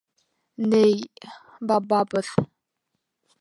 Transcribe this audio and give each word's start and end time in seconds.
Ней... 0.71 0.95
бабабыҙ... 1.73 2.31